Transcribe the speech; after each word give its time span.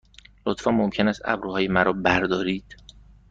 لطفاً 0.47 0.71
ممکن 0.71 1.07
است 1.07 1.21
ابروهای 1.25 1.67
مرا 1.67 1.93
بردارید؟ 1.93 2.75